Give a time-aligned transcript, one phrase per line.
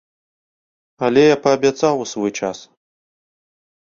[1.07, 2.57] Але я паабяцаў у свой час.